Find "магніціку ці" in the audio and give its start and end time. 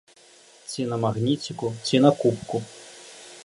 1.03-2.01